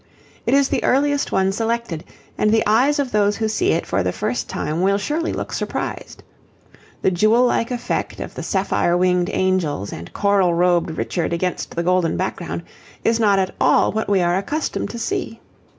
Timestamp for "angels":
9.31-9.93